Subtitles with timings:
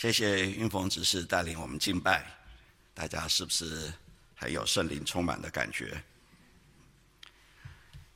[0.00, 2.24] 谢谢运峰执事带领我们敬拜，
[2.94, 3.92] 大家是不是
[4.32, 6.00] 还有圣灵充满的感觉？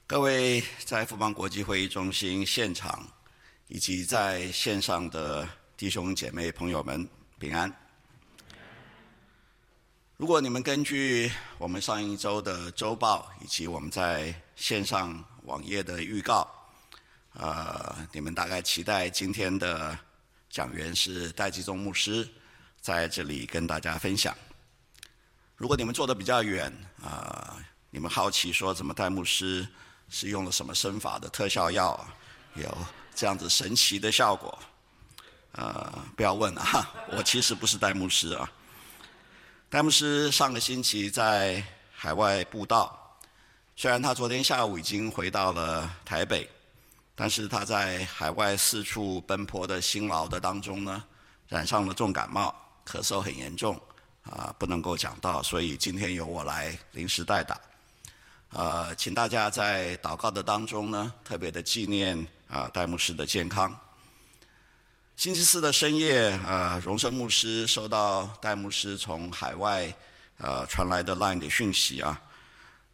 [0.07, 3.05] 各位在富邦国际会议中心现场
[3.67, 7.05] 以及在线上的弟兄姐妹朋友们，
[7.41, 7.69] 平安。
[10.17, 15.13] 如果你们根据我们上一周的周报以及我们在线上
[15.47, 16.49] 网页的预告，
[17.33, 19.99] 呃，你们大概期待今天的
[20.53, 22.29] 讲员是戴基宗牧师
[22.79, 24.37] 在这里跟大家分享。
[25.57, 26.71] 如果你们坐得比较远，
[27.03, 27.57] 啊、
[27.89, 29.67] 你们好奇说怎么戴牧师
[30.11, 32.07] 是用了什么身法的特效药，
[32.55, 32.79] 有
[33.15, 34.59] 这样子神奇的效果？
[35.53, 38.53] 呃，不要问啊，我其实不是戴牧师啊。
[39.71, 41.65] 戴牧师上个星期在
[41.95, 43.19] 海外布道，
[43.75, 46.47] 虽然他昨天下午已经回到了台北。
[47.23, 51.05] 但是他在海外四处奔波的辛劳的当中呢，
[51.47, 52.53] 染上了重感冒，
[52.85, 53.81] 咳嗽很严重，
[54.25, 57.61] 啊，不能够讲道，所以今天由我来临时代打。
[58.51, 63.73] 呃，请大家在祷告的当中呢，特别的纪念啊戴牧师的健康。
[65.15, 69.95] 星期四的深夜，呃，荣生牧师收到戴牧师从海外
[70.39, 72.21] 呃传来的 LINE 的讯息啊，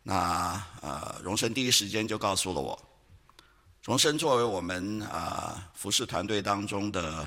[0.02, 2.78] 那呃荣生第一时间就告诉了我。
[3.88, 7.26] 荣生作为我们啊、服饰团队当中的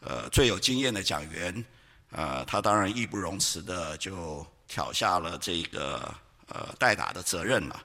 [0.00, 1.64] 呃最有经验的讲员，
[2.10, 6.14] 呃，他当然义不容辞的就挑下了这个
[6.48, 7.82] 呃代打的责任了。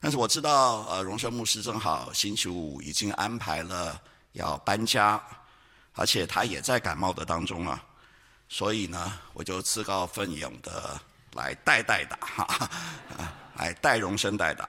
[0.00, 4.02] 但是我知道呃荣生牧师正好星期五已经安排了
[4.32, 5.22] 要搬家，
[5.92, 7.80] 而且他也在感冒的当中啊，
[8.48, 11.00] 所以呢我就自告奋勇的
[11.34, 12.70] 来代代打哈哈，
[13.54, 14.68] 来代荣生代打。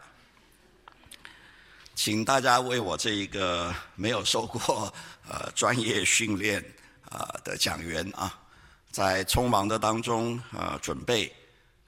[1.97, 4.93] 请大家为我这一个没有受过
[5.27, 6.63] 呃专业训练
[7.09, 8.31] 啊的讲员啊，
[8.91, 11.35] 在匆忙的当中啊准备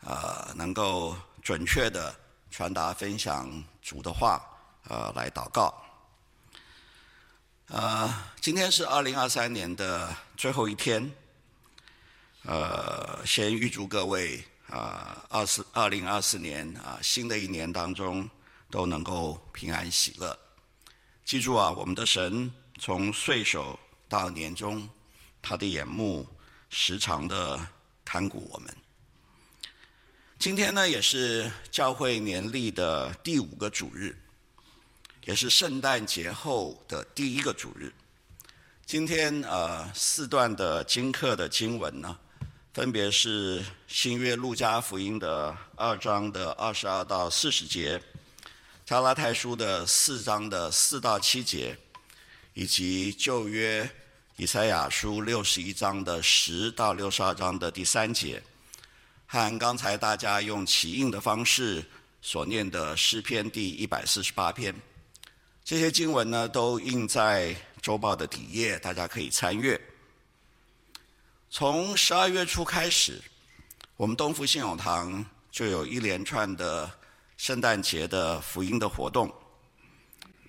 [0.03, 2.13] 啊能够准确的
[2.49, 4.41] 传达分享主的话
[4.87, 5.71] 啊来祷告。
[7.67, 11.07] 啊，今天是二零二三年的最后一天，
[12.45, 18.27] 呃，先预祝各位啊二四二零二四年啊新的一年当中。
[18.69, 20.37] 都能够平安喜乐。
[21.25, 24.89] 记住啊，我们的神从岁首到年终，
[25.41, 26.27] 他的眼目
[26.69, 27.59] 时常的
[28.03, 28.75] 看顾我们。
[30.39, 34.17] 今天呢，也是教会年历的第五个主日，
[35.25, 37.93] 也是圣诞节后的第一个主日。
[38.85, 42.17] 今天呃，四段的经课的经文呢，
[42.73, 48.01] 分别是新约路加福音的二章的二十二到四十节。
[48.89, 51.77] 加拉太书的四章的四到七节，
[52.55, 53.87] 以及旧约
[54.35, 58.41] 以赛亚书六十一章的十到六十二章的第三节，
[59.27, 61.85] 和刚才大家用起印的方式
[62.19, 64.73] 所念的诗篇第一百四十八篇，
[65.63, 69.79] 这些经文呢都印在周报的底页，大家可以参阅。
[71.51, 73.21] 从十二月初开始，
[73.97, 76.91] 我们东福信友堂就有一连串的。
[77.39, 79.33] 圣诞节的福音的活动，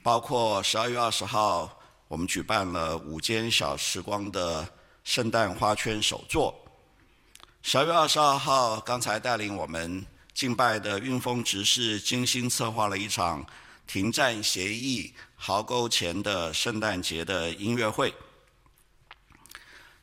[0.03, 4.69] 包括十二月二十号，我们举办了午间小时光的
[5.05, 6.53] 圣诞花圈手作；
[7.63, 13.47] 十二月二十二号，刚才带领我们敬拜的运峰执事精心策划了一场
[13.87, 18.13] 停战协议壕沟前的圣诞节的音乐会。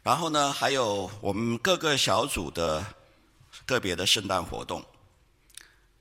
[0.03, 2.81] 然后呢，还有我们各个小组的
[3.65, 4.81] 个别的圣诞活动。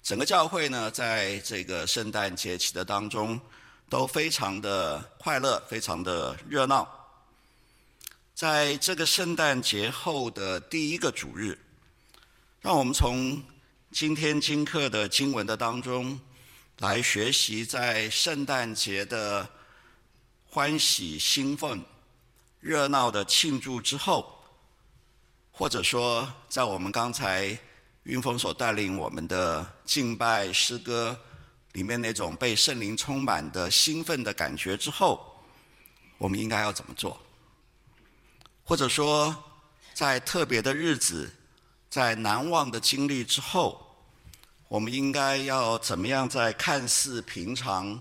[0.07, 3.41] 整个教会呢，在这个圣诞节期的当中，
[3.89, 6.89] 都非常的快乐，非常的热闹。
[8.33, 11.59] 在这个圣诞节后的第一个主日，
[12.61, 13.43] 让我们从
[13.91, 16.21] 今天经课的经文的当中，
[16.79, 19.51] 来学习在圣诞节的
[20.45, 21.83] 欢喜、兴奋、
[22.61, 24.41] 热闹的庆祝之后，
[25.51, 27.59] 或者说，在我们刚才。
[28.07, 31.19] 云峰所带领我们的敬拜诗歌
[31.73, 35.43] 里面那种被圣灵充满的兴奋的感觉之后，
[36.17, 37.21] 我们应该要怎么做？
[38.63, 39.35] 或者说，
[39.93, 41.35] 在特别的日子，
[41.91, 43.85] 在难忘的经历之后，
[44.69, 48.01] 我们应该要怎么样在看似平常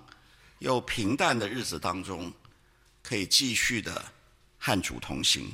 [0.59, 2.31] 又平淡的日子当中，
[3.01, 4.05] 可以继续的
[4.59, 5.51] 和主同行？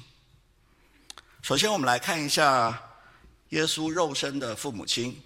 [1.42, 2.91] 首先，我们来看一下。
[3.52, 5.22] 耶稣肉身的父母亲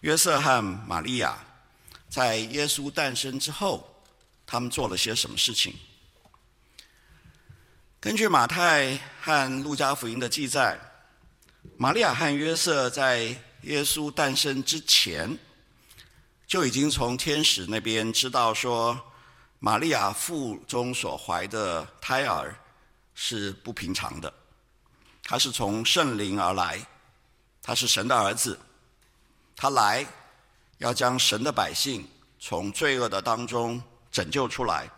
[0.00, 1.36] 约瑟和玛利亚，
[2.08, 4.02] 在耶稣诞生之后，
[4.46, 5.74] 他们做了些什么事情？
[8.00, 10.78] 根据马太和路加福音的记载，
[11.76, 15.36] 玛利亚和约瑟在耶稣诞生之前，
[16.46, 18.98] 就已经从天使那边知道说，
[19.58, 22.58] 玛利亚腹中所怀的胎儿
[23.14, 24.32] 是不平常的，
[25.22, 26.86] 他是从圣灵而来，
[27.66, 28.56] 他是神的儿子，
[29.56, 30.06] 他来
[30.78, 32.08] 要将神的百姓
[32.38, 33.82] 从罪恶的当中
[34.12, 34.88] 拯救出来，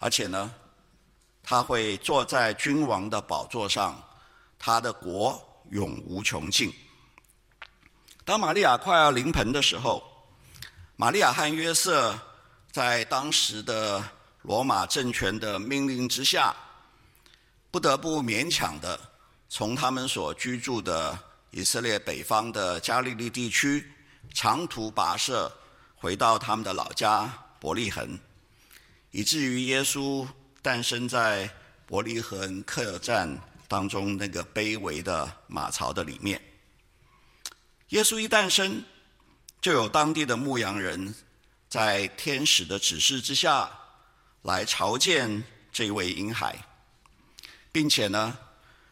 [0.00, 0.52] 而且呢，
[1.44, 4.02] 他会坐在君王的宝座上，
[4.58, 5.40] 他的国
[5.70, 6.74] 永无穷尽。
[8.24, 10.02] 当玛利亚快要临盆的时候，
[10.96, 12.18] 玛利亚和约瑟
[12.72, 14.02] 在当时的
[14.42, 16.52] 罗马政权的命令之下，
[17.70, 18.98] 不得不勉强的
[19.48, 21.16] 从他们所居住的
[21.50, 23.92] 以色列北方的加利利地区
[24.34, 25.50] 长途跋涉，
[25.94, 28.18] 回到他们的老家伯利恒，
[29.10, 30.26] 以至于耶稣
[30.60, 31.50] 诞生在
[31.86, 33.38] 伯利恒客栈
[33.68, 36.40] 当中那个卑微的马槽的里面。
[37.90, 38.84] 耶稣一诞生，
[39.60, 41.14] 就有当地的牧羊人
[41.68, 43.70] 在天使的指示之下
[44.42, 45.42] 来朝见
[45.72, 46.56] 这位婴孩，
[47.70, 48.36] 并且呢，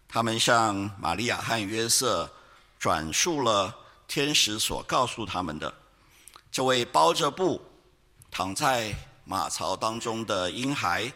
[0.08, 2.32] 他们向玛利亚和约瑟
[2.84, 3.75] 转述了
[4.06, 5.75] 天使所告诉他们的。
[6.52, 7.58] 这位包着布
[8.31, 8.94] 躺在
[9.25, 11.10] 马槽当中的婴孩，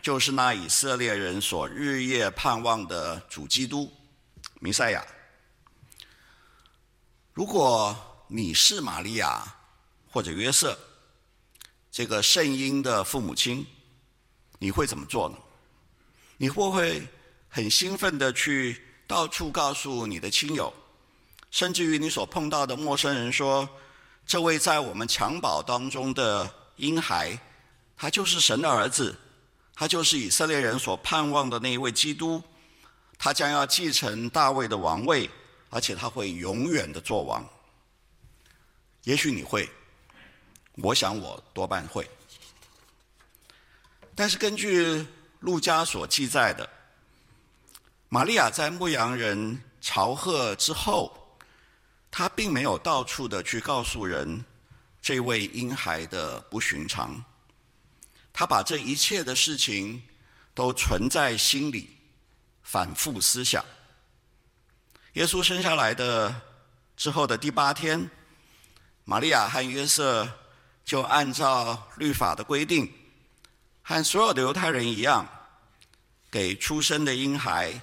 [0.00, 3.92] 就是那以色列人所日夜盼望的主基督，
[4.60, 5.04] 弥赛亚。
[7.32, 9.42] 如果你是玛利亚
[10.12, 10.78] 或者约瑟，
[11.90, 13.66] 这个圣婴的父母亲，
[14.60, 15.36] 你会怎么做呢？
[16.36, 17.04] 你会不会
[17.48, 20.72] 很兴奋地去到处告诉你的亲友，
[21.50, 23.68] 甚至于你所碰到的陌生人说，
[24.24, 27.36] 这位在我们襁褓当中的婴孩，
[27.96, 29.18] 他就是神的儿子，
[29.74, 32.40] 他就是以色列人所盼望的那一位基督，
[33.18, 35.28] 他将要继承大卫的王位，
[35.70, 37.44] 而且他会永远的做王。
[39.02, 39.68] 也许你会，
[40.76, 42.08] 我想我多半会。
[44.14, 45.04] 但是根据
[45.40, 46.68] 路加所记载的，
[48.08, 51.16] 玛利亚在牧羊人朝贺之后。
[52.12, 54.44] 他并没有到处的去告诉人
[55.00, 57.24] 这位婴孩的不寻常，
[58.32, 60.02] 他把这一切的事情
[60.52, 61.96] 都存在心里，
[62.62, 63.64] 反复思想。
[65.12, 66.42] 耶稣生下来的
[66.96, 68.10] 之后的第八天，
[69.04, 70.28] 玛利亚和约瑟
[70.84, 72.92] 就按照律法的规定，
[73.82, 75.26] 和所有的犹太人一样，
[76.28, 77.80] 给出生的婴孩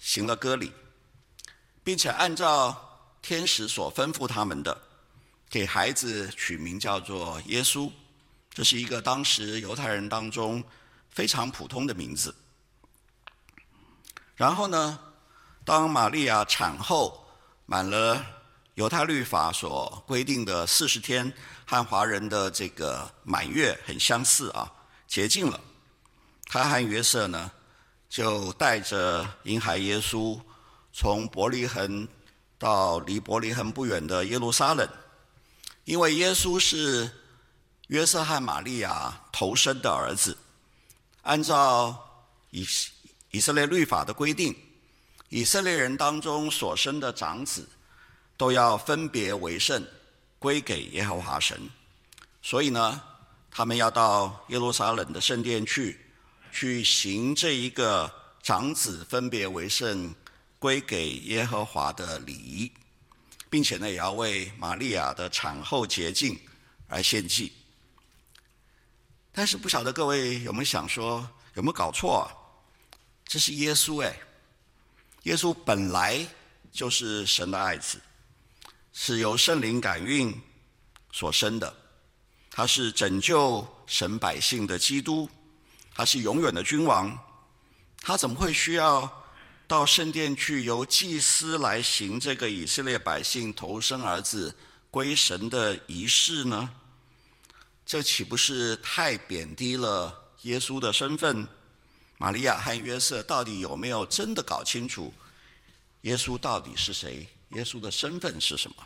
[0.00, 0.72] 行了割礼，
[1.84, 2.80] 并且按照。
[3.26, 4.82] 天使所吩咐他们的，
[5.48, 7.90] 给孩子取名叫做耶稣，
[8.50, 10.62] 这是一个当时犹太人当中
[11.08, 12.34] 非常普通的名字。
[14.36, 14.98] 然后呢，
[15.64, 17.26] 当玛利亚产后
[17.64, 18.22] 满了
[18.74, 21.32] 犹太律法所规定的四十天，
[21.64, 24.70] 和华人的这个满月很相似啊，
[25.08, 25.58] 洁净了，
[26.44, 27.50] 他和约瑟呢，
[28.06, 30.38] 就带着婴孩耶稣
[30.92, 32.06] 从伯利恒。
[32.58, 34.88] 到离伯利恒不远的耶路撒冷，
[35.84, 37.10] 因为耶稣是
[37.88, 40.36] 约瑟和玛利亚头生的儿子，
[41.22, 42.66] 按照以
[43.30, 44.54] 以色列律法的规定，
[45.28, 47.68] 以色列人当中所生的长子
[48.36, 49.84] 都要分别为圣，
[50.38, 51.68] 归给耶和华神。
[52.40, 53.00] 所以呢，
[53.50, 55.98] 他们要到耶路撒冷的圣殿去，
[56.52, 58.10] 去行这一个
[58.42, 60.14] 长子分别为圣。
[60.64, 62.72] 归给耶和华的礼仪，
[63.50, 66.40] 并且呢，也要为玛利亚的产后洁净
[66.88, 67.52] 而献祭。
[69.30, 72.24] 但是不晓得各位有没有想说，有没有搞错啊？
[73.26, 74.18] 这是耶稣哎，
[75.24, 76.26] 耶稣本来
[76.72, 78.00] 就是神的爱子，
[78.94, 80.34] 是由圣灵感孕
[81.12, 81.76] 所生的，
[82.50, 85.28] 他是拯救神百姓的基督，
[85.94, 87.14] 他是永远的君王，
[87.98, 89.23] 他怎么会需要？
[89.66, 94.54] 到圣殿去，由祭司来行这个以色列百姓头生儿子
[94.90, 96.70] 归神的仪式呢？
[97.86, 101.48] 这岂不是太贬低了耶稣的身份？
[102.18, 105.12] 玛利亚和约瑟到底有没有真的搞清楚
[106.02, 107.26] 耶稣到底是谁？
[107.50, 108.76] 耶稣的身份是什么？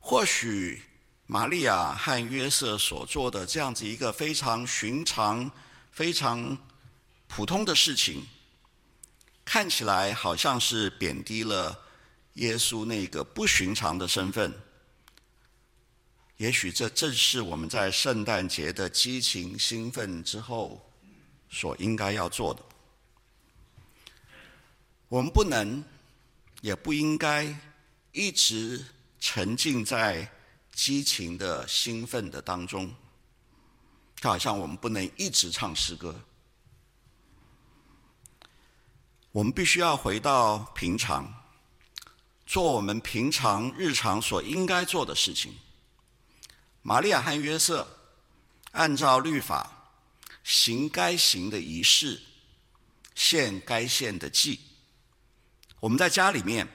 [0.00, 0.82] 或许
[1.26, 5.50] 玛利亚和约瑟所做的这样子一个非常寻常、
[5.90, 6.56] 非常
[7.28, 8.26] 普通的事情。
[9.52, 11.78] 看起来好像是贬低了
[12.36, 14.50] 耶稣那个不寻常的身份。
[16.38, 20.82] 也许这正是我们在圣诞节的激情兴奋之后
[21.50, 22.62] 所应该要做的。
[25.08, 25.84] 我们不能，
[26.62, 27.54] 也不应该
[28.12, 28.82] 一直
[29.20, 30.26] 沉浸在
[30.72, 32.90] 激情的兴奋的当中。
[34.16, 36.18] 就好像我们不能一直唱诗歌，
[39.32, 41.32] 我们必须要回到平常，
[42.44, 45.58] 做我们平常日常所应该做的事情。
[46.82, 47.88] 玛利亚和约瑟
[48.72, 49.90] 按照律法
[50.44, 52.20] 行该行的仪式，
[53.14, 54.60] 献该献的祭。
[55.80, 56.68] 我们在家里面，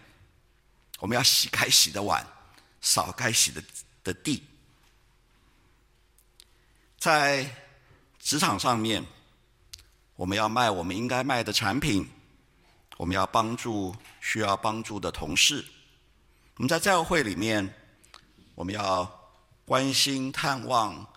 [0.99, 2.25] 我们要洗该洗的碗，
[2.81, 3.63] 扫该洗的
[4.03, 4.43] 的地。
[6.97, 7.47] 在
[8.19, 9.05] 职场上面，
[10.15, 12.09] 我们要卖我们应该卖的产品，
[12.97, 15.63] 我们要帮助需要帮助的同事。
[16.55, 17.73] 我们在教会里面，
[18.55, 19.31] 我们要
[19.65, 21.07] 关心探望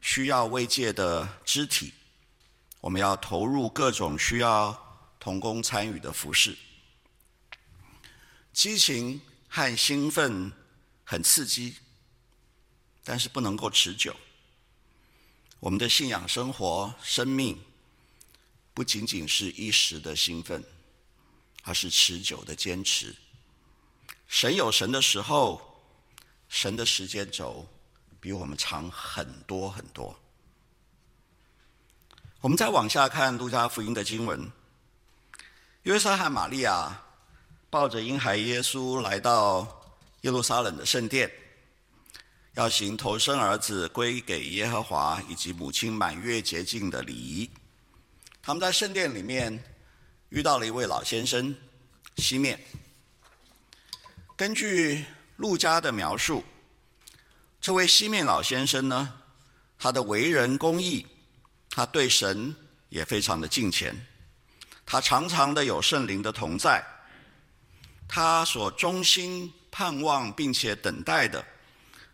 [0.00, 1.92] 需要慰藉的肢体，
[2.80, 6.56] 我们要投入各种需要同工参与的服事。
[8.52, 10.52] 激情和兴奋
[11.02, 11.74] 很刺激，
[13.02, 14.14] 但是不能够持久。
[15.58, 17.60] 我们的信仰生活、生命，
[18.72, 20.62] 不仅仅是一时的兴奋，
[21.64, 23.14] 而是持久的坚持。
[24.28, 25.60] 神有神的时候，
[26.48, 27.66] 神的时间轴
[28.20, 30.18] 比我们长很多很多。
[32.40, 34.50] 我们再往下看路加福音的经文，
[35.82, 37.00] 约瑟和玛利亚。
[37.70, 39.66] 抱着婴孩耶稣来到
[40.20, 41.28] 耶路撒冷的圣殿，
[42.52, 47.50] 要行头生儿子归给耶和华以及母亲满月洁净的礼仪。
[48.40, 49.60] 他们在圣殿里面
[50.34, 51.54] 遇到了一位老先生
[52.16, 52.58] 西面。
[54.34, 55.04] 根据
[55.36, 56.42] 陆家的描述，
[57.60, 59.14] 这位西面老先生呢，
[59.78, 61.06] 他的为人公义，
[61.70, 62.52] 他对神
[62.88, 63.94] 也非常的敬虔，
[64.84, 66.84] 他常常的有圣灵的同在。
[68.08, 71.44] 他所衷心盼望并且等待的，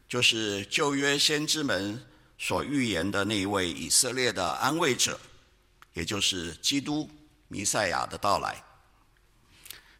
[0.06, 5.18] 就是旧约先知们所预言的那一位以色列的安慰者，
[5.94, 7.10] 也就是基督
[7.50, 8.62] 弥赛亚的到来。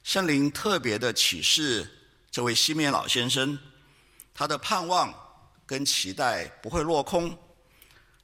[0.05, 1.87] 圣灵特别的启示
[2.31, 3.59] 这位西面老先生，
[4.33, 5.13] 他的盼望
[5.67, 7.37] 跟期待不会落空，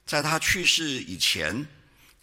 [0.06, 1.66] 在他去世以前，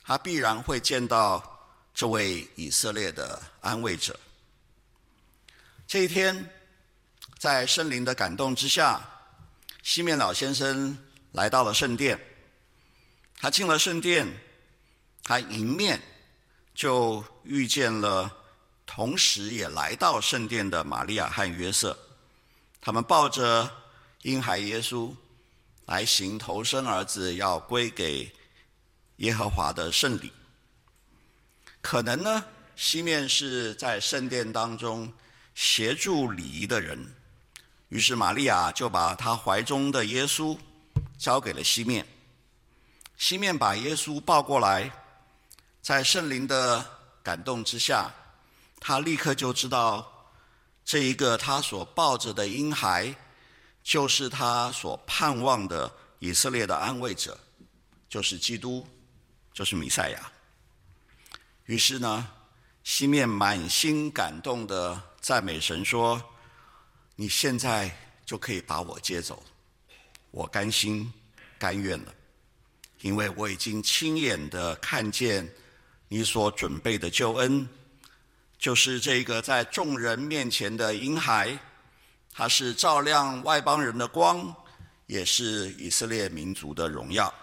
[0.01, 4.17] 他必然会见到这位以色列的安慰者。
[5.85, 6.49] 这一天，
[7.37, 9.01] 在圣灵的感动之下，
[9.83, 10.97] 西面老先生
[11.33, 12.17] 来到了圣殿。
[13.35, 14.25] 他进了圣殿，
[15.21, 16.01] 他迎面
[16.73, 18.31] 就遇见了
[18.85, 21.97] 同时也来到圣殿的玛利亚和约瑟。
[22.81, 23.69] 他们抱着
[24.21, 25.13] 婴孩耶稣
[25.85, 28.31] 来行头生儿子要归给
[29.17, 30.31] 耶和华的圣礼。
[31.81, 32.43] 可能呢，
[32.75, 35.11] 西面是在圣殿当中。
[35.55, 37.13] 协助礼仪的人，
[37.89, 40.57] 于是玛利亚就把她怀中的耶稣
[41.15, 42.03] 交给了西面。
[43.19, 44.91] 西面把耶稣抱过来，
[45.83, 46.83] 在圣灵的
[47.21, 48.09] 感动之下，
[48.79, 50.31] 他立刻就知道
[50.85, 53.13] 这一个他所抱着的婴孩，
[53.83, 57.37] 就是他所盼望的以色列的安慰者，
[58.07, 58.87] 就是基督，
[59.53, 60.31] 就是弥赛亚。
[61.65, 62.29] 于是呢，
[62.85, 64.99] 西面满心感动的。
[65.19, 66.21] 赞美神说
[67.15, 67.89] ：“你现在
[68.25, 69.41] 就可以把我接走，
[70.31, 71.13] 我甘心
[71.57, 72.13] 甘愿了，
[72.99, 75.49] 因为我已经亲眼的看见
[76.13, 77.67] 你所准备的救恩，
[78.59, 81.57] 就是这个在众人面前的婴孩，
[82.31, 84.55] 他是照亮外邦人的光，
[85.07, 87.33] 也是以色列民族的荣耀。”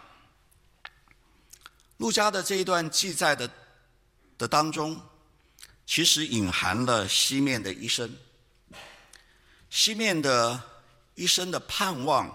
[1.98, 3.50] 路加的这一段记载的
[4.38, 4.96] 的当中。
[5.84, 8.16] 其实隐含了西面的一生，
[9.68, 10.62] 西面的
[11.16, 12.32] 一生的盼望，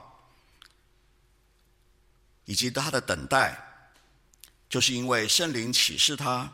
[2.43, 3.64] 以及他的等待，
[4.75, 6.51] 就是因为圣灵启示他，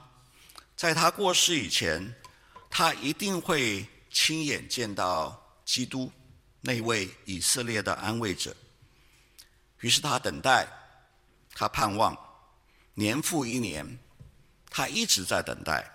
[0.75, 2.13] 在他过世以前，
[2.70, 6.12] 他一定会亲眼见到基督
[6.62, 8.56] 那位以色列的安慰者。
[9.80, 10.68] 于是他等待，
[11.56, 12.16] 他盼望，
[12.94, 13.98] 年复一年，
[14.70, 15.92] 他一直在等待。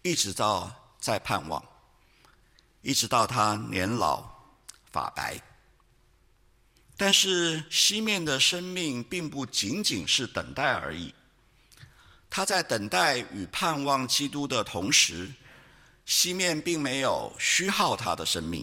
[0.00, 1.62] 一直到在盼望，
[2.80, 4.26] 一直到他年老
[4.90, 5.38] 发白。
[6.96, 11.14] 但是西面的生命并不仅仅是等待而已，
[12.36, 15.32] 他在等待与盼望基督的同时，
[16.04, 18.62] 西面并没有虚耗他的生命。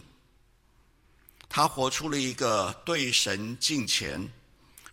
[1.49, 4.31] 他活出了一个对神敬虔、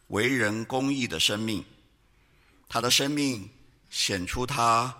[0.06, 1.62] 为人公义的生命，
[2.70, 3.50] 他的生命
[3.90, 4.96] 显出他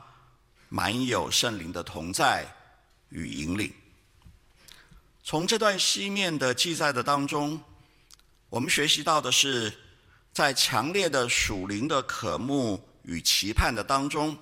[0.69, 2.47] 满有圣灵的同在
[3.09, 3.73] 与引领。
[5.25, 7.59] 从这段西面的记载的当中，
[8.51, 9.73] 我们学习到的是，
[10.35, 14.37] 在强烈的属灵的渴慕与期盼的当中，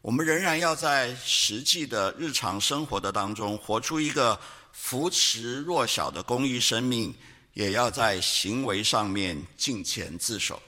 [0.00, 4.38] 我们仍然要在实际的日常生活的当中，活出一个
[4.72, 7.14] 扶持弱小的公益生命，
[7.52, 10.60] 也要在行为上面敬虔自守。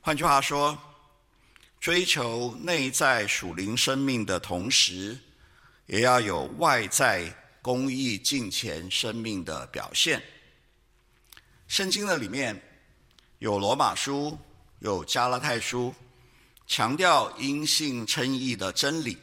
[0.00, 0.78] 换句话说，
[1.80, 5.18] 追求内在属灵生命的同时，
[5.86, 10.22] 也要有外在公益敬虔生命的表现。
[11.68, 12.60] 圣经的里面
[13.38, 14.38] 有罗马书，
[14.80, 15.94] 有加拉太书，
[16.66, 19.16] 强调因信称义的真理，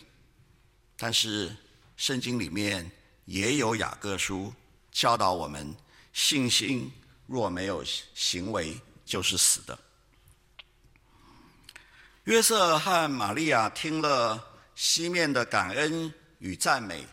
[0.96, 1.56] 但是
[1.96, 2.90] 圣经里面
[3.26, 4.54] 也有雅各书，
[4.92, 5.76] 教导我们
[6.14, 6.92] 信心
[7.26, 7.84] 若没有
[8.14, 9.78] 行为就是死的。
[12.26, 14.44] 约瑟和玛利亚听了
[14.76, 17.06] 西面的感恩与赞美。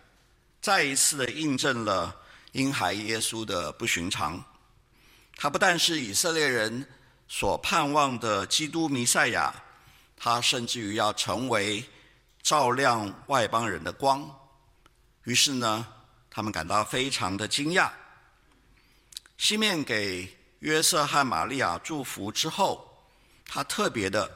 [0.60, 2.14] 再一次的印证了
[2.52, 4.42] 婴孩耶稣的不寻常，
[5.36, 6.86] 他不但是以色列人
[7.28, 9.54] 所盼望的基督弥赛亚，
[10.16, 11.85] 他甚至于要成为
[12.43, 14.28] 照亮外邦人的光。
[15.25, 15.87] 于是呢，
[16.31, 17.90] 他们感到非常的惊讶。
[19.37, 23.07] 西面给约瑟和玛利亚祝福之后，
[23.47, 24.31] 他特别的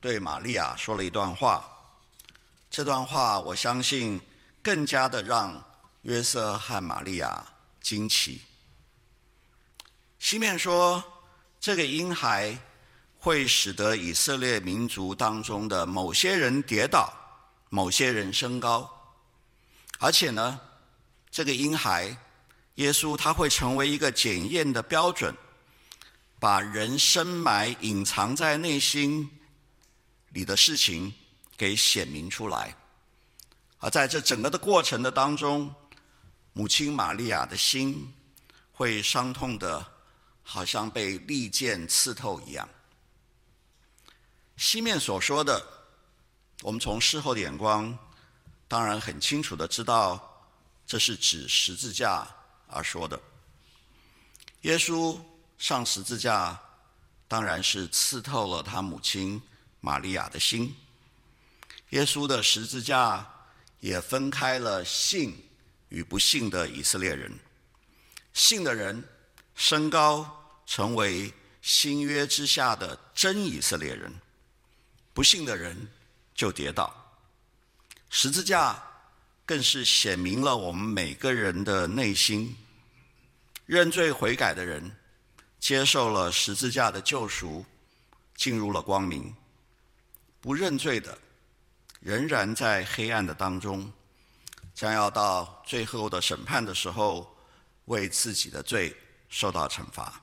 [0.00, 1.68] 对玛利亚说了一段话。
[2.70, 4.20] 这段话，我相信。
[4.66, 5.64] 更加的让
[6.02, 7.46] 约瑟和玛利亚
[7.80, 8.42] 惊奇。
[10.18, 11.15] 西面说，
[11.66, 12.56] 这个婴孩
[13.18, 17.12] 会使得以色列民族当中的某些人跌倒，
[17.70, 18.88] 某些人升高，
[19.98, 20.60] 而且呢，
[21.28, 22.16] 这个婴孩
[22.76, 25.34] 耶稣他会成为一个检验的标准，
[26.38, 29.28] 把人深埋隐藏在内心
[30.28, 31.12] 里的事情
[31.56, 32.72] 给显明出来。
[33.78, 35.74] 而在这整个的过程的当中，
[36.52, 38.14] 母亲玛利亚的心
[38.70, 39.84] 会伤痛的，
[40.48, 42.66] 好像被利剑刺透一样。
[44.56, 45.60] 西面所说的，
[46.62, 47.98] 我们从事后的眼光，
[48.68, 50.48] 当然很清楚的知道，
[50.86, 52.24] 这是指十字架
[52.68, 53.20] 而说的。
[54.62, 55.20] 耶稣
[55.58, 56.56] 上十字架，
[57.26, 59.42] 当然是刺透了他母亲
[59.80, 60.74] 玛利亚的心。
[61.90, 63.32] 耶稣的十字架。
[63.78, 65.36] 也分开了信
[65.90, 67.30] 与不信的以色列人。
[68.32, 69.04] 信的人
[69.56, 74.12] 升高，成为新约之下的真以色列人；
[75.14, 75.88] 不信的人
[76.34, 76.94] 就跌倒。
[78.10, 78.80] 十字架
[79.46, 82.54] 更是显明了我们每个人的内心。
[83.64, 84.94] 认罪悔改的人，
[85.58, 87.64] 接受了十字架的救赎，
[88.36, 89.34] 进入了光明；
[90.40, 91.18] 不认罪的，
[91.98, 93.90] 仍然在黑暗的当中，
[94.74, 97.34] 将要到最后的审判的时候，
[97.86, 98.94] 为自己的罪
[99.28, 100.22] 受到惩罚。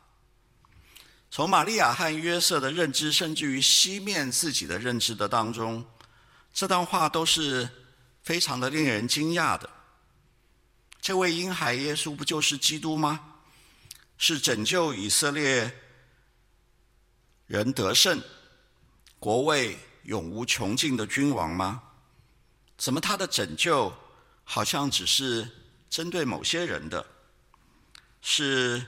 [1.30, 5.84] 从玛利亚和约瑟的认知，甚至于西面自己的认知的当中，
[6.54, 7.68] 这段话都是
[8.22, 9.70] 非常的令人惊讶的。
[11.02, 13.20] 这位婴孩耶稣不就是基督吗？
[14.18, 15.76] 是拯救以色列
[17.48, 18.22] 人得胜，
[19.20, 21.82] 国位永无穷尽的君王吗？
[22.78, 23.92] 怎么他的拯救
[24.44, 25.50] 好像只是
[25.89, 27.06] 针对某些人的，
[28.22, 28.86] 是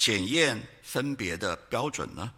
[0.00, 2.32] 检验分别的标准呢？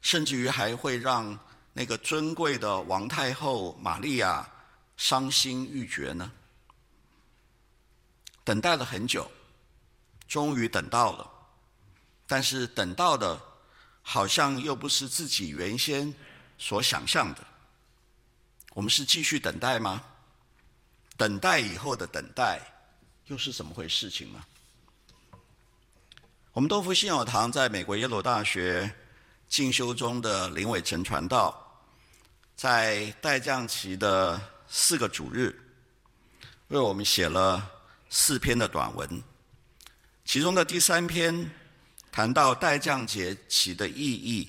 [0.00, 1.36] 甚至于还会让
[1.72, 4.48] 那个尊贵的王太后玛利亚
[4.96, 6.30] 伤心欲绝呢？
[8.44, 9.28] 等待了很久，
[10.28, 11.28] 终于等到了，
[12.24, 13.42] 但是等到的，
[14.00, 16.14] 好像又不是自己原先
[16.56, 17.44] 所想象的，
[18.74, 20.04] 我们是继续等待吗？
[21.16, 22.60] 等待以后的等待，
[23.26, 24.44] 又是怎么回事情呢？
[26.54, 28.88] 我们东福信友堂在美国耶鲁大学
[29.48, 31.82] 进修中的林伟成传道，
[32.54, 35.52] 在待降期的四个主日，
[36.68, 37.68] 为我们写了
[38.08, 39.20] 四篇的短文，
[40.24, 41.50] 其中的第三篇
[42.12, 44.48] 谈到待降节期的意义。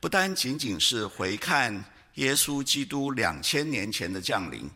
[0.00, 4.68] 不单仅仅是回看耶稣基督两千年前的降临，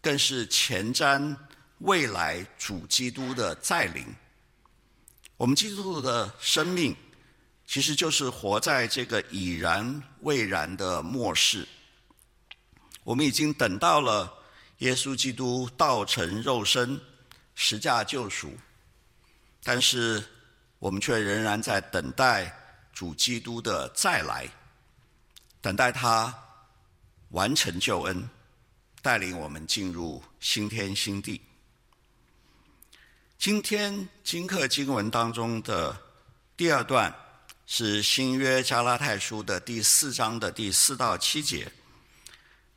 [0.00, 1.36] 更是前瞻
[1.80, 4.06] 未来主基督的再临。
[5.36, 6.96] 我们基督徒的生命，
[7.66, 11.66] 其实就是活在这个已然未然的末世。
[13.04, 14.32] 我们已经等到了
[14.78, 17.00] 耶稣基督道成肉身，
[17.54, 18.56] 十架救赎，
[19.62, 20.24] 但是
[20.78, 22.62] 我们却仍然在等待。
[22.96, 24.48] 主基督的再来，
[25.60, 26.34] 等待他
[27.28, 28.26] 完成救恩，
[29.02, 31.42] 带领我们进入新天新地。
[33.38, 35.96] 今天经课经文当中的
[36.56, 37.14] 第二段
[37.66, 41.70] 是新约加拉太书的第四章的第四到七节。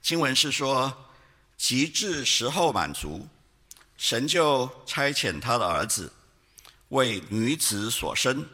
[0.02, 1.12] 经文是说，
[1.58, 3.28] 及至时候满足，
[3.98, 6.12] 神就差遣他的儿子，
[6.89, 8.45] 为女子所生，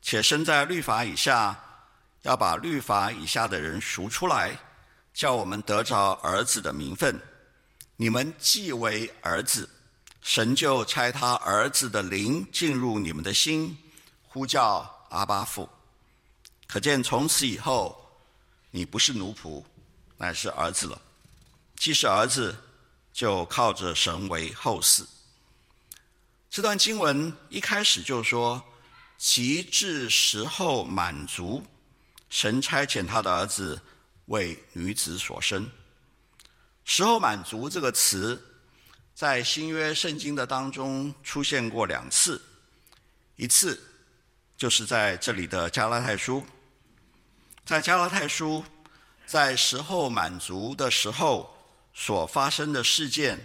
[0.00, 1.58] 且生在律法以下。
[2.22, 4.58] 要把律法以下的人赎出来，
[5.14, 7.18] 叫我们得着儿子的名分。
[7.96, 9.68] 你们既为儿子，
[10.22, 13.76] 神就差他儿子的灵进入你们的心，
[14.22, 15.68] 呼叫阿巴父。
[16.66, 18.20] 可见从此以后，
[18.70, 19.64] 你不是奴仆，
[20.16, 21.00] 乃是儿子了。
[21.76, 22.54] 既是儿子，
[23.12, 25.04] 就靠着神为后嗣。
[26.50, 28.62] 这段经文一开始就说
[29.16, 31.64] ：“及至时候满足。”
[32.28, 33.80] 神差遣他的儿子
[34.26, 35.68] 为女子所生，
[36.84, 38.40] 时候满足这个词，
[39.20, 42.40] 在新约圣经的当中出现过两次，
[43.36, 43.78] 一次
[44.56, 46.42] 就是在这里的加拉太书，
[47.66, 48.64] 在加拉太书，
[49.26, 51.54] 在时候满足的时候
[51.92, 53.38] 所发生的事件，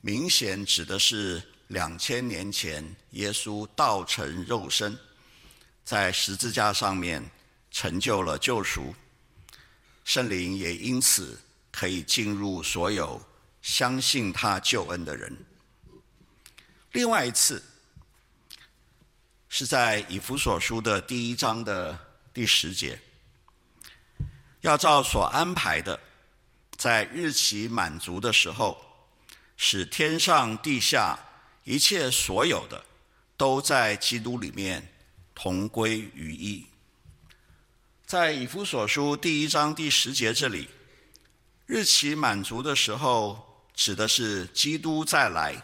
[0.00, 4.98] 明显指的是两千年前耶稣道成肉身，
[5.84, 7.24] 在十字架上面。
[7.70, 8.94] 成就了救赎，
[10.04, 13.20] 圣灵也因此可以进入所有
[13.64, 15.34] 相信他救恩的人。
[16.92, 17.64] 另外一次
[19.48, 21.98] 是在以弗所书的第一章的
[22.34, 23.00] 第十节，
[24.60, 25.98] 要照所安排的，
[26.76, 29.08] 在日期满足的时候，
[29.56, 31.18] 使天上地下
[31.64, 32.84] 一切所有的，
[33.38, 34.92] 都在基督里面
[35.34, 36.66] 同归于一。
[38.04, 40.68] 在以弗所书第一章第十节这里，
[41.64, 45.60] 日期满足的时候，指的是基督再来，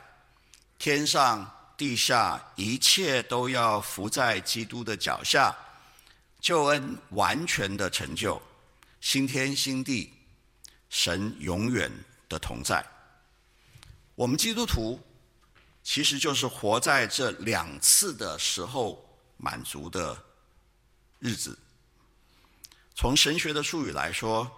[0.78, 5.56] 天上地下一切都要伏在基督的脚下，
[6.40, 8.40] 救恩完全的成就，
[9.00, 10.12] 新天新地，
[10.88, 11.90] 神永远
[12.28, 12.84] 的同在。
[14.16, 15.00] 我们基督徒
[15.82, 19.02] 其实就是活在这两次的时候
[19.36, 20.20] 满足的
[21.18, 21.58] 日子。
[22.94, 24.50] 从神学的术语来说，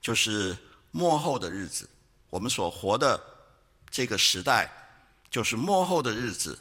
[0.00, 0.56] 就是
[0.90, 1.88] 末后的日子。
[2.30, 3.20] 我们所活的
[3.90, 4.70] 这个时代，
[5.30, 6.58] 就是末后的日子，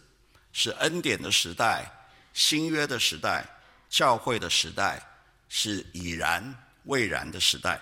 [0.54, 1.92] 是恩典的时代、
[2.34, 3.46] 新约的时代、
[3.90, 5.02] 教会的时代，
[5.50, 7.82] 是已然未然的时代。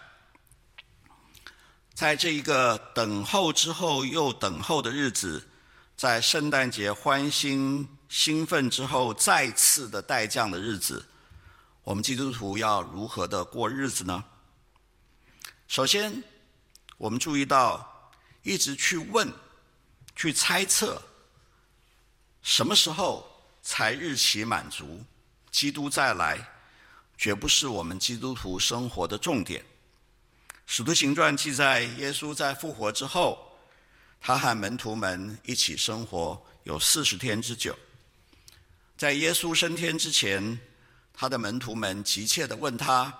[1.94, 5.48] 在这一个等候之后又等候的日子，
[5.96, 11.06] 在圣诞节欢欣兴奋之后再次的待降的日子。
[11.84, 14.26] 我们基督徒要如何的过日子呢？
[15.68, 16.24] 首先，
[16.98, 18.12] 我们注意到，
[18.44, 19.32] 一直去问、
[20.16, 21.02] 去猜测，
[22.42, 23.28] 什么时候
[23.62, 25.04] 才日期满足，
[25.52, 26.40] 基督再来，
[27.18, 29.64] 绝不是我们基督徒生活的重点。
[30.66, 33.60] 使徒行传记载，耶稣在复活之后，
[34.20, 37.78] 他和门徒们一起生活有四十天之久。
[38.98, 40.58] 在耶稣升天之前，
[41.14, 43.14] 他的门徒们急切地问他：“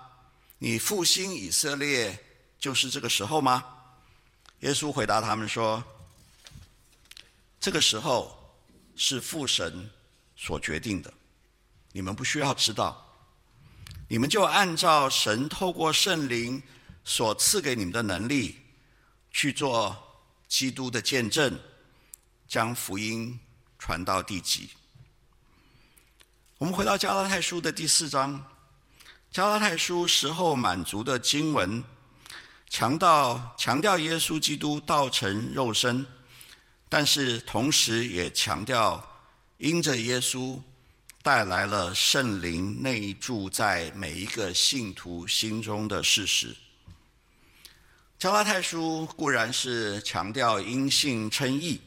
[0.58, 2.18] 你复兴以色列
[2.66, 3.64] 就是这个时候吗？”
[4.66, 5.84] 耶稣回答他们说
[7.60, 8.36] ：“这个时候
[8.96, 9.88] 是父神
[10.36, 11.14] 所决定的，
[11.92, 13.06] 你们不需要知道，
[14.08, 16.60] 你们就按照神透过圣灵
[17.04, 18.58] 所赐给你们的能力
[19.30, 19.96] 去做
[20.48, 21.56] 基督的见证，
[22.48, 23.38] 将福音
[23.78, 24.70] 传到地极。”
[26.58, 28.44] 我们回到加拉太书的第四章，
[29.30, 31.84] 加拉太书时候满足的经文，
[32.68, 36.04] 强调强调耶稣基督道成肉身，
[36.88, 39.02] 但是同时也强调
[39.58, 40.60] 因着耶稣
[41.22, 46.54] 带来了圣灵内住在每一个信徒心中的事实。
[48.18, 51.80] 加拉太书固然是强调因信称义。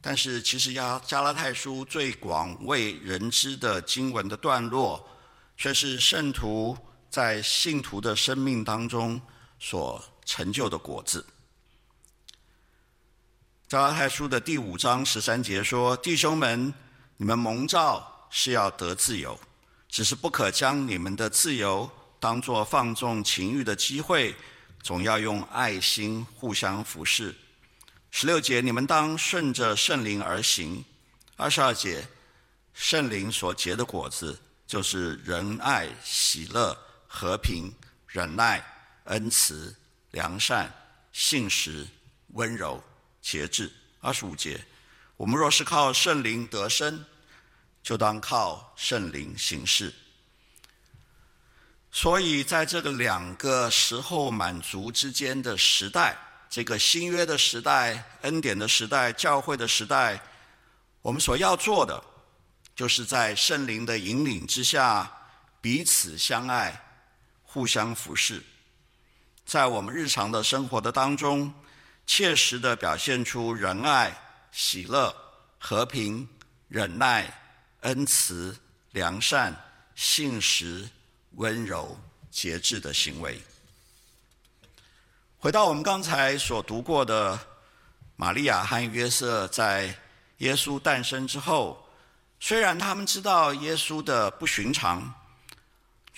[0.00, 5.04] 但是，其实加加拉太书最广为人知的经文的段落，
[5.56, 6.78] 却是圣徒
[7.10, 9.20] 在信徒的生命当中
[9.58, 11.24] 所成就的果子。
[13.68, 16.72] 加拉太书的第五章十三节说：“弟兄们，
[17.16, 19.38] 你们蒙召是要得自由，
[19.88, 24.34] 只是不可将你们的自由当作放纵情欲的机会，
[24.82, 27.34] 总要用爱心互相服侍。”
[28.10, 30.82] 十六节，你们当顺着圣灵而行。
[31.36, 32.08] 二十二节，
[32.72, 36.74] 圣灵所结的果子，就是仁爱、喜乐、
[37.06, 37.70] 和平、
[38.06, 38.64] 忍耐、
[39.08, 39.76] 恩慈、
[40.12, 40.72] 良善、
[41.12, 41.86] 信实、
[42.28, 42.82] 温柔、
[43.20, 43.70] 节制。
[44.00, 44.64] 二十五节，
[45.16, 47.04] 我们若是靠圣灵得生，
[47.82, 49.92] 就当靠圣灵行事。
[51.90, 56.16] 所以，在这个两个时候满足之间的时代，
[56.48, 60.22] 这个新约的时代、恩典的时代、教会的时代，
[61.02, 62.00] 我们所要做的，
[62.76, 65.10] 就是在圣灵的引领之下，
[65.60, 66.80] 彼此相爱，
[67.42, 68.42] 互相服侍，
[69.48, 71.50] 在我们日常的生活的当中，
[72.06, 74.14] 切实的表现出仁爱、
[74.52, 75.12] 喜乐、
[75.58, 76.28] 和平、
[76.68, 77.32] 忍耐、
[77.80, 78.54] 恩慈、
[78.92, 79.56] 良善、
[79.94, 80.86] 信实。
[81.32, 81.96] 温柔
[82.32, 83.40] 节制的行为。
[85.38, 87.38] 回到我们刚才所读过的，
[88.16, 89.94] 玛利亚和约瑟在
[90.38, 91.88] 耶稣诞生之后，
[92.40, 95.14] 虽然他们知道耶稣的不寻常，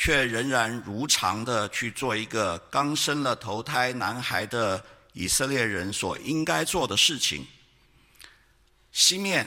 [0.02, 4.82] 却仍然如常的去做一个刚生了头胎男孩的
[5.12, 7.46] 以色列人所应该做的事情。
[8.92, 9.46] 西面，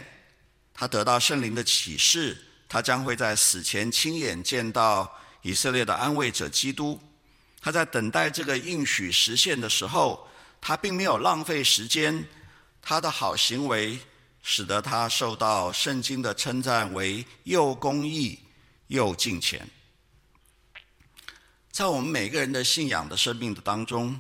[0.72, 2.38] 他得到圣灵的启示，
[2.70, 5.12] 他将会在死前亲眼见到。
[5.42, 7.02] 以色列的安慰者基督，
[7.60, 10.30] 他在等待这个应许实现的时候，
[10.62, 12.24] 他并没有浪费时间。
[12.80, 14.00] 他的好行为
[14.44, 18.39] 使得他受到圣经的称赞为又公义
[18.88, 19.68] 又敬虔。
[21.74, 24.20] 在我们每个人的信仰的生命的当中，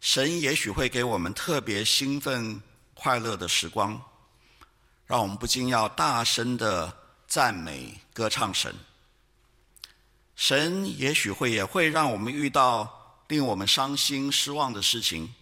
[0.00, 2.62] 神也许会给我们特别兴奋
[2.94, 4.02] 快乐的时光，
[5.04, 6.96] 让我们不禁要大声的
[7.28, 8.74] 赞美歌唱神。
[10.34, 15.34] 神也许会也会让我们遇到令我们伤心失望的事情，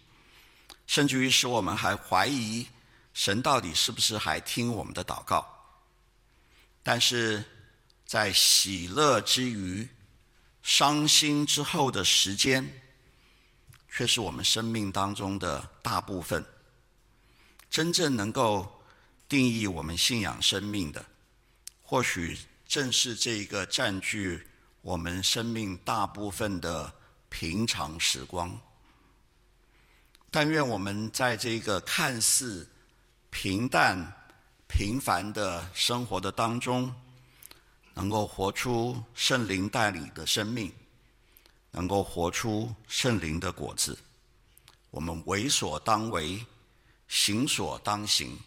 [0.89, 2.67] 甚至于使我们还怀疑
[3.13, 5.47] 神到底是不是还听我们的祷告。
[6.83, 7.45] 但是
[8.05, 9.89] 在喜乐之余，
[10.65, 12.69] 伤心之后的时间，
[13.89, 16.45] 却是我们生命当中的大部分。
[17.71, 18.83] 真正能够
[19.29, 21.05] 定义我们信仰生命的，
[21.83, 24.49] 或许正是这一个占据。
[24.81, 26.93] 我们生命大部分的
[27.31, 28.61] 平常时光，
[30.31, 32.69] 但愿我们在这个看似
[33.31, 34.13] 平淡、
[34.69, 36.95] 平凡的生活的当中，
[37.95, 40.73] 能够活出圣灵带领的生命，
[41.71, 43.99] 能够活出圣灵的果子。
[44.91, 46.45] 我们为所当为，
[47.09, 48.39] 行所当行，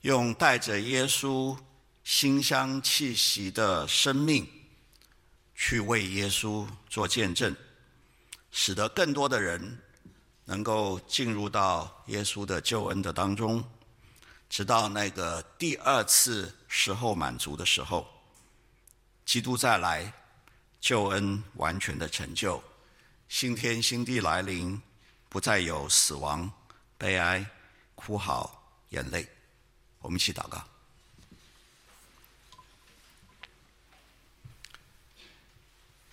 [0.00, 1.56] 用带着耶稣
[2.02, 4.46] 馨香气息的生命。
[5.60, 7.52] 去为耶稣做见证，
[8.52, 9.82] 使得更多的人
[10.44, 13.64] 能够进入到耶稣的救恩的当中，
[14.48, 18.06] 直到那个第二次时候满足的时候，
[19.28, 20.10] 基督再来，
[20.80, 22.64] 救恩完全的成就，
[23.28, 24.80] 新天新地来临，
[25.28, 26.50] 不再有死亡、
[26.96, 27.44] 悲哀、
[27.94, 29.28] 哭嚎、眼泪。
[29.98, 30.66] 我们一起祷告。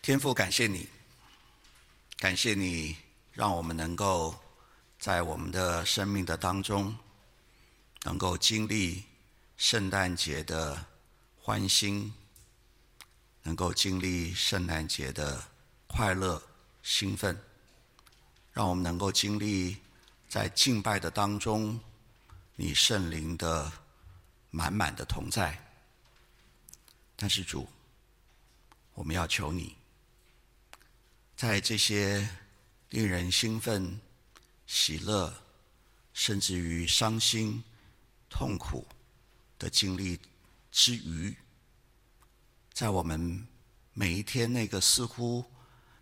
[0.01, 0.89] 天父，感谢你，
[2.17, 2.97] 感谢你，
[3.31, 4.35] 让我们能够
[4.99, 6.93] 在我们的生命的当中，
[8.03, 9.05] 能够经历
[9.55, 10.85] 圣诞节的
[11.39, 12.13] 欢欣，
[13.45, 15.41] 能够经历圣诞节的
[15.85, 16.41] 快乐、
[16.81, 17.39] 兴奋，
[18.51, 19.77] 让我们能够经历
[20.27, 21.79] 在敬拜的当中，
[22.55, 23.71] 你圣灵的
[24.49, 25.55] 满满的同在。
[27.15, 27.69] 但是主，
[28.95, 29.77] 我们要求你。
[31.35, 32.27] 在这些
[32.89, 34.01] 令人兴奋、
[34.65, 35.31] 喜乐，
[36.13, 37.63] 甚至于伤心、
[38.27, 38.87] 痛苦
[39.59, 40.19] 的经历
[40.71, 41.37] 之余，
[42.75, 43.47] 在我们
[43.93, 45.45] 每一天那个似乎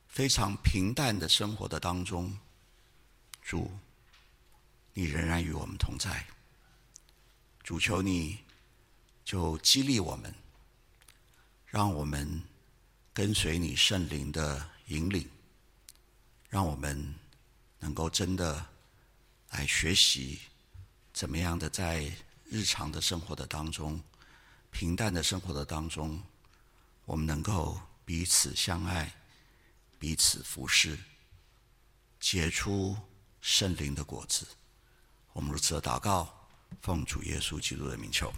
[0.08, 2.36] 非常平淡的生活的当中，
[3.44, 3.72] 主，
[4.92, 6.26] 你仍然与我们同在。
[7.64, 8.40] 主求你，
[9.24, 10.34] 就激励我们，
[11.68, 12.42] 让我们
[13.14, 14.70] 跟随你圣灵的。
[14.88, 15.28] 引领，
[16.50, 17.16] 让我们
[17.80, 18.64] 能够真的
[19.52, 20.42] 来学习，
[21.14, 22.12] 怎么样的在
[22.50, 24.00] 日常的生活的当中，
[24.72, 26.22] 平淡的生活的当中，
[27.06, 29.14] 我们能够彼此相爱，
[30.00, 30.98] 彼此服侍，
[32.20, 32.98] 结出
[33.42, 34.48] 圣灵的果子。
[35.34, 36.48] 我们如此的祷告，
[36.82, 38.32] 奉主耶稣基督的名求。